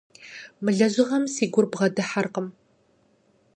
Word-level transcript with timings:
Мы 0.63 0.69
лэжьыгъэм 0.77 1.25
си 1.33 1.45
гур 1.53 1.65
бгъэдыхьэркъым. 1.71 2.47